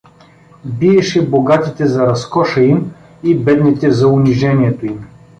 Биеше 0.65 1.29
богатите 1.29 1.85
за 1.87 2.05
разкоша 2.07 2.61
им 2.63 2.91
и 3.23 3.35
бедните 3.35 3.91
за 3.91 4.07
унижението 4.07 4.85
им. 4.85 5.05